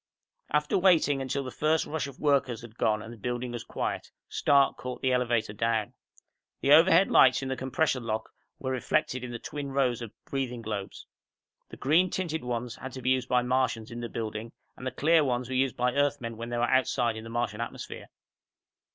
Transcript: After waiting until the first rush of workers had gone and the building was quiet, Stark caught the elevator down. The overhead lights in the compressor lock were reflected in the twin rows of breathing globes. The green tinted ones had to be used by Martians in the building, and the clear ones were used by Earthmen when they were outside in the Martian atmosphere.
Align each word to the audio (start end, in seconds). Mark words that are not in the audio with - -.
After 0.51 0.79
waiting 0.79 1.21
until 1.21 1.43
the 1.43 1.51
first 1.51 1.85
rush 1.85 2.07
of 2.07 2.17
workers 2.19 2.63
had 2.63 2.75
gone 2.75 3.03
and 3.03 3.13
the 3.13 3.17
building 3.19 3.51
was 3.51 3.63
quiet, 3.63 4.09
Stark 4.29 4.75
caught 4.75 5.03
the 5.03 5.11
elevator 5.13 5.53
down. 5.53 5.93
The 6.61 6.71
overhead 6.71 7.11
lights 7.11 7.43
in 7.43 7.49
the 7.49 7.55
compressor 7.55 7.99
lock 7.99 8.31
were 8.57 8.71
reflected 8.71 9.23
in 9.23 9.29
the 9.29 9.37
twin 9.37 9.69
rows 9.71 10.01
of 10.01 10.11
breathing 10.25 10.63
globes. 10.63 11.05
The 11.69 11.77
green 11.77 12.09
tinted 12.09 12.43
ones 12.43 12.77
had 12.77 12.93
to 12.93 13.01
be 13.03 13.11
used 13.11 13.29
by 13.29 13.43
Martians 13.43 13.91
in 13.91 13.99
the 14.01 14.09
building, 14.09 14.53
and 14.75 14.87
the 14.87 14.91
clear 14.91 15.23
ones 15.23 15.49
were 15.49 15.53
used 15.55 15.77
by 15.77 15.93
Earthmen 15.93 16.35
when 16.35 16.49
they 16.49 16.57
were 16.57 16.63
outside 16.63 17.15
in 17.15 17.23
the 17.23 17.29
Martian 17.29 17.61
atmosphere. 17.61 18.07